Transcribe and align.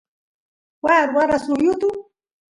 waa 0.83 1.05
ruwara 1.07 1.37
suk 1.45 1.59
yutu 1.65 1.89